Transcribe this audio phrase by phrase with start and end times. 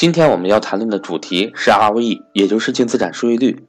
[0.00, 3.66] 今天我们要谈论的主题是 ROE，也就是净资产收益率。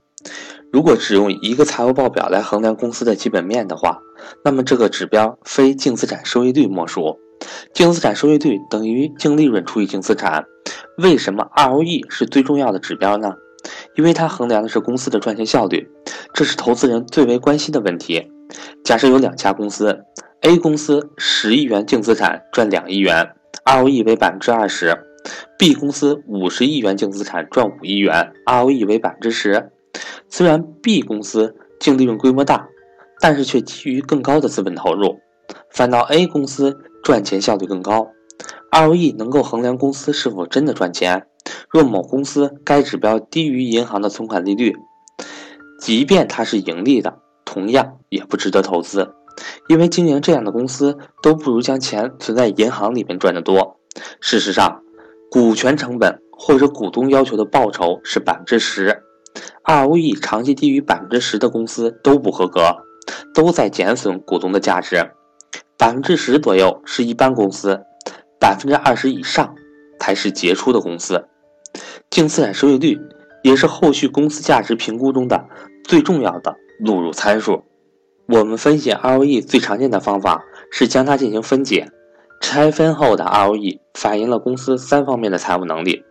[0.72, 4.00] 如果只用一个财务报表来衡量公司的基本面的话，
[4.46, 7.20] 那么这个指标非净资产收益率莫属。
[7.74, 10.46] 净资产收益率等于净利润除以净资产。
[11.00, 13.34] 为什么 ROE 是最重要的指标呢？
[13.98, 15.86] 因为它衡量的是公司的赚钱效率，
[16.34, 18.32] 这是投资人最为关心的问题。
[18.86, 20.00] 假设有两家公司
[20.44, 23.34] ，A 公司十亿元净资产赚两亿元
[23.66, 24.98] ，ROE 为百分之二十
[25.58, 29.72] ；B 公司五十亿元净资产赚五亿元，ROE 为百分之十。
[30.30, 32.68] 虽然 B 公司净利润规模大，
[33.20, 35.20] 但是却基于更高的资本投入，
[35.70, 38.08] 反倒 A 公司赚钱效率更高。
[38.72, 41.28] ROE 能够衡量公司是否真的赚钱。
[41.70, 44.76] 若某公司该指标低于银行的存款利率，
[45.80, 49.14] 即便它是盈利的，同样也不值得投资，
[49.68, 53.80] 因为经营这样的公司都不如将钱存在银行里面赚得多。
[54.22, 54.82] 事实上，
[55.34, 59.02] 股权成本或者股东要求的报酬是百分之十
[59.64, 62.76] ，ROE 长期低于百分之十的公司都不合格，
[63.34, 64.98] 都在减损股东的价值。
[65.78, 67.80] 百分之十左右是一般公司，
[68.42, 69.56] 百分之二十以上
[70.02, 71.26] 才是杰出的公司。
[72.10, 73.00] 净资产收益率
[73.42, 75.46] 也是后续公司价值评估中的
[75.86, 77.64] 最重要的录入参数。
[78.28, 80.44] 我们分析 ROE 最常见的方法
[80.74, 81.90] 是将它进行分解，
[82.42, 86.04] 拆分后的 ROE 反映了公司三方面的财务能力。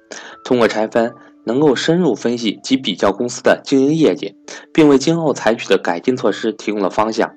[0.44, 1.12] 通过拆分，
[1.44, 4.34] 能够深入分析及比较公司的经营业绩，
[4.72, 7.30] 并为今后采取的改进措施提供了方向。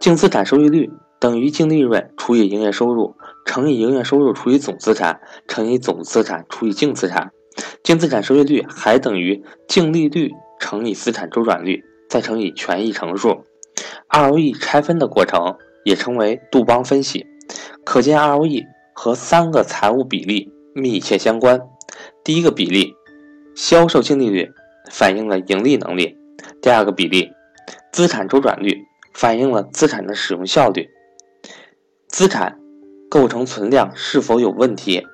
[0.00, 3.14] 净资产收益率等于净利润除以营业收入
[3.46, 7.30] 乘以营业收入除以总资产乘以总资产除以净资产。
[7.84, 13.44] 净资产收益率还等于净利率乘以资产周转率，再乘以权益乘数。
[14.08, 17.26] ROE 拆分的过程也称为杜邦分析。
[17.84, 21.60] 可见 ROE 和三个财务比例密切相关。
[22.24, 22.94] 第一个比例，
[23.54, 24.50] 销售净利率，
[24.90, 26.16] 反映了盈利能力；
[26.60, 27.30] 第二个比例，
[27.92, 28.84] 资产周转率，
[29.14, 30.88] 反映了资产的使用效率。
[32.08, 32.58] 资产
[33.10, 35.06] 构成存量是否有问题？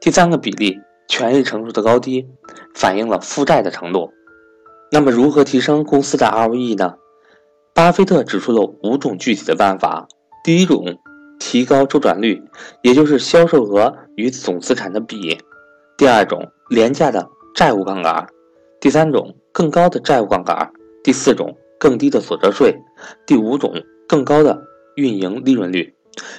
[0.00, 0.80] 第三个比例。
[1.12, 2.28] 权益乘数的高低
[2.72, 4.12] 反映了负债的程度。
[4.92, 6.94] 那么，如何提升公司的 ROE 呢？
[7.74, 10.06] 巴菲特指出了五种具体的办法。
[10.44, 10.84] 第一种，
[11.40, 12.40] 提高周转率，
[12.82, 15.36] 也就是销售额与总资产的比；
[15.96, 18.26] 第二种，廉价的债务杠杆；
[18.80, 20.70] 第三种，更高的债务杠杆；
[21.02, 22.72] 第四种，更低的所得税；
[23.26, 23.72] 第五种，
[24.06, 24.62] 更高的
[24.94, 25.92] 运营利润率。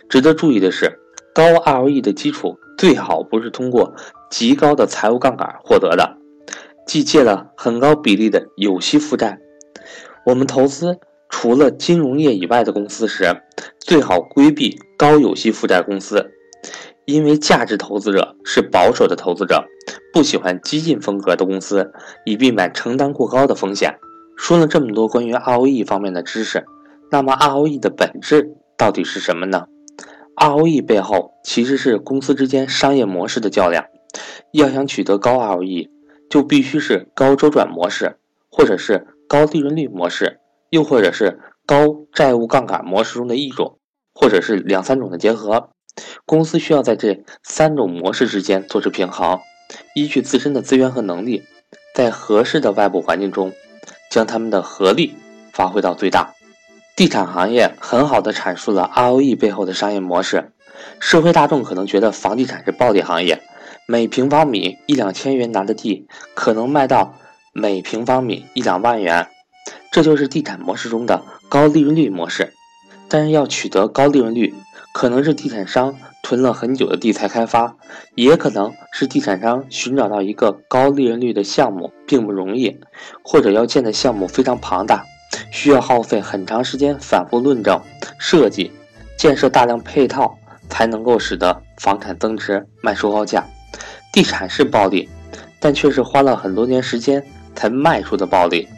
[0.07, 0.99] 值得注意的是，
[1.33, 3.93] 高 ROE 的基础最好不是通过。
[4.29, 6.15] 极高的财务杠杆获得的，
[6.87, 9.37] 即借了很高比例的有息负债。
[10.25, 10.97] 我们投资
[11.31, 13.25] 除了金融业以外的公司时，
[13.79, 16.29] 最好规避高有息负债公司，
[17.05, 19.65] 因为价值投资者是保守的投资者，
[20.13, 21.91] 不喜欢激进风格的公司，
[22.25, 23.97] 以避免承担过高的风险。
[24.37, 26.63] 说了这么多关于 ROE 方面的知识，
[27.09, 29.65] 那么 ROE 的本质到底是什么呢
[30.35, 33.85] ？ROE 背后其实是公司之间商业模式的较量。
[34.51, 35.89] 要想取得高 ROE，
[36.29, 38.17] 就必须是高周转模式，
[38.51, 40.39] 或者是高利润率模式，
[40.71, 43.77] 又或者是高债务杠杆模式中的一种，
[44.15, 45.69] 或者是两三种的结合。
[46.25, 49.39] 公司需要在这三种模式之间做出平衡，
[49.93, 51.43] 依据自身的资源和能力，
[51.93, 53.51] 在合适的外部环境中，
[54.09, 55.13] 将他们的合力
[55.51, 56.33] 发挥到最大。
[56.95, 60.53] 地产行业很好的阐述了 ROE 背后的商业模式。
[61.01, 63.41] 社会大众可能觉得房地产是暴利行业。
[63.87, 67.15] 每平方米一两千元拿的地，可能卖到
[67.53, 69.27] 每平方米一两万元，
[69.91, 72.53] 这就是地产模式中的高利润率模式。
[73.09, 74.55] 但是要取得高利润率，
[74.93, 77.75] 可能是地产商囤了很久的地才开发，
[78.15, 82.79] 也可能是地产商寻找到一个高利润率的项目并不容易，
[83.21, 85.03] 或者要建的项目非常庞大，
[85.51, 87.81] 需要耗费很长时间反复论证、
[88.17, 88.71] 设计、
[89.17, 90.37] 建设大量配套，
[90.69, 93.45] 才能够使得房产增值卖出高价。
[94.13, 95.09] 地产是暴利，
[95.59, 97.21] 但却是花了很多年时间
[97.55, 98.69] 才卖出的暴利。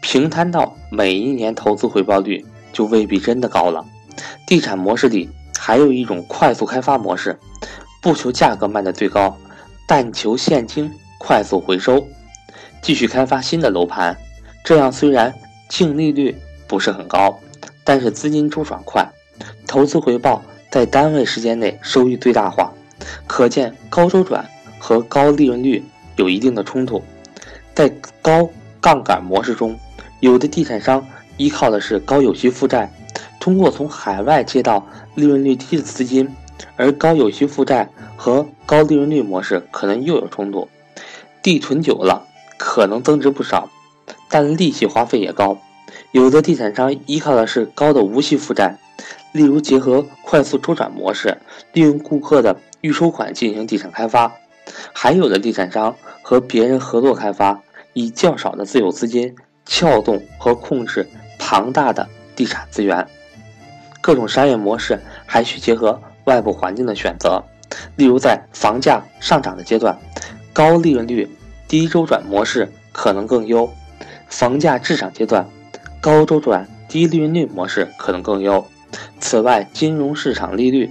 [0.00, 3.84] 平摊到每一年投资回报率，就未必真的高了。
[4.46, 7.38] 地产模式里还有一种快速开发模式，
[8.02, 9.36] 不求价格卖的最高，
[9.86, 12.06] 但求现金快速回收，
[12.82, 14.16] 继续开发新的楼盘。
[14.64, 15.32] 这样虽然
[15.68, 16.36] 净利率
[16.66, 17.38] 不是很高，
[17.84, 19.06] 但是资金周转快，
[19.66, 22.72] 投资回报在单位时间内收益最大化。
[23.26, 24.44] 可见高周转。
[24.82, 25.84] 和高利润率
[26.16, 27.04] 有一定的冲突，
[27.74, 27.86] 在
[28.22, 28.48] 高
[28.80, 29.78] 杠杆模式中，
[30.20, 31.06] 有的地产商
[31.38, 32.92] 依靠的是高有息负债，
[33.40, 36.28] 通过从海外借到利润率低的资金，
[36.76, 40.68] 而高有息负债和高利润率模式可能又有冲突。
[41.42, 42.26] 地囤久了，
[42.58, 43.70] 可能增值不少，
[44.28, 45.56] 但利息花费也高。
[46.12, 48.78] 有的地产商依靠的是高的无息负债，
[49.32, 51.38] 例如结合快速周转模式，
[51.72, 54.30] 利用顾客的预收款进行地产开发；
[54.92, 57.62] 还有的地产商和别人合作开发，
[57.94, 59.34] 以较少的自有资金
[59.70, 61.08] 撬动和控制
[61.38, 63.06] 庞大的地产资源。
[64.02, 67.42] 各种商业模式还需结合外部环境的选择，
[67.96, 69.96] 例如在房价上涨的阶段，
[70.52, 71.30] 高利润率、
[71.68, 73.70] 低周转模式可能更优；
[74.28, 75.48] 房价滞涨阶段，
[76.00, 78.66] 高周转、低利润率模式可能更优。
[79.20, 80.90] 此外，金融市场利率、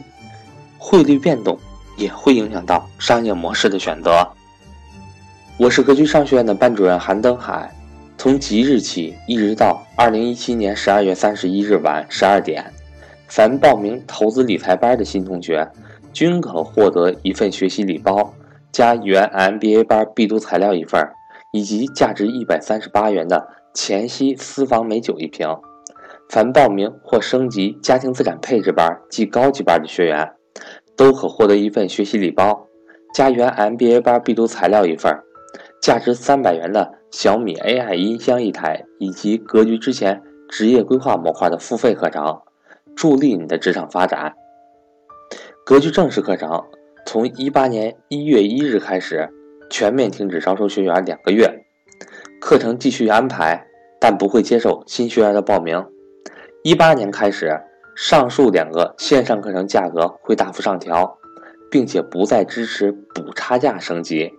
[0.77, 1.59] 汇率变动
[1.97, 4.25] 也会影响到商业模式的选择。
[5.57, 7.69] 我是格局商学院的班主任韩登海，
[8.19, 12.66] 从即日起一直到二零一七年十二月三十一日晚十二点。
[13.30, 15.66] 凡报名投资理财班的新同学，
[16.12, 18.33] 均可获得一份学习礼包，
[18.74, 21.01] 加原 MBA 班必读材料一份，
[21.54, 25.48] 以及价值一百三十八元的黔西私房美酒一瓶。
[26.30, 30.30] 凡报名或升级家庭资产配置班及高级班的学员，
[30.98, 32.68] 都可获得一份学习礼包，
[33.13, 35.18] 加原 MBA 班必读材料一份，
[35.81, 42.41] 价值三百元的小米 AI 音箱一台，以及格局之前职业规划模块的付费课程。
[42.95, 44.33] 助力你的职场发展。
[45.65, 46.61] 格局正式课程
[47.06, 49.29] 从一八年一月一日开始
[49.69, 51.50] 全面停止招收学员两个月，
[52.41, 53.65] 课程继续安排，
[54.01, 55.81] 但不会接受新学员的报名。
[56.63, 57.57] 一八年开始，
[57.95, 61.17] 上述两个线上课程价格会大幅上调，
[61.71, 64.29] 并且不再支持补差价升级。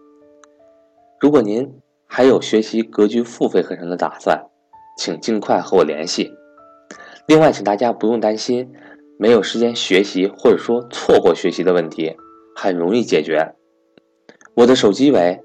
[1.19, 1.81] 如果您
[2.13, 4.45] 还有学习格局付费课程的打算，
[4.99, 6.35] 请尽快和我联系。
[7.29, 8.69] 另外，请大家不用担心
[9.17, 12.17] 没有时间学习或者说错过学习的问题，
[12.57, 13.55] 很容易解决。
[14.55, 15.41] 我的手机为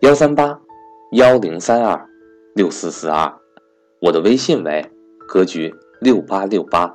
[0.00, 0.58] 幺三八
[1.12, 2.04] 幺零三二
[2.56, 3.32] 六四四二，
[4.02, 4.84] 我的微信为
[5.28, 6.92] 格局六八六八。